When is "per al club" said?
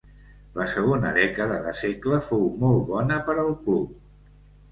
3.27-3.95